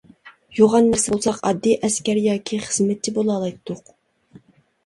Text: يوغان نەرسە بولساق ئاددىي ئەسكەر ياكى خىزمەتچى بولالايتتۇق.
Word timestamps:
يوغان 0.59 0.87
نەرسە 0.93 1.11
بولساق 1.15 1.37
ئاددىي 1.49 1.77
ئەسكەر 1.89 2.21
ياكى 2.23 2.61
خىزمەتچى 2.65 3.15
بولالايتتۇق. 3.19 3.97